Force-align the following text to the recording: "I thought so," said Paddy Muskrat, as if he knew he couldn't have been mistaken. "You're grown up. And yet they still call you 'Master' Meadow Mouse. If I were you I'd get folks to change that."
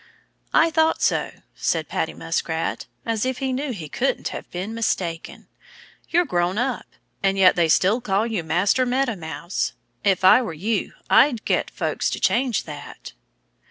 "I 0.55 0.71
thought 0.71 0.99
so," 1.03 1.29
said 1.53 1.87
Paddy 1.87 2.15
Muskrat, 2.15 2.87
as 3.05 3.23
if 3.23 3.37
he 3.37 3.53
knew 3.53 3.69
he 3.71 3.87
couldn't 3.87 4.29
have 4.29 4.49
been 4.49 4.73
mistaken. 4.73 5.47
"You're 6.09 6.25
grown 6.25 6.57
up. 6.57 6.87
And 7.21 7.37
yet 7.37 7.55
they 7.55 7.69
still 7.69 8.01
call 8.01 8.25
you 8.25 8.41
'Master' 8.43 8.87
Meadow 8.87 9.15
Mouse. 9.15 9.73
If 10.03 10.23
I 10.23 10.41
were 10.41 10.53
you 10.55 10.93
I'd 11.07 11.45
get 11.45 11.69
folks 11.69 12.09
to 12.09 12.19
change 12.19 12.63
that." 12.63 13.13